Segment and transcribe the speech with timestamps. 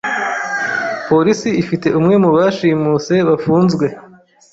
[1.07, 3.85] Polisi ifite umwe mu bashimuse bafunzwe.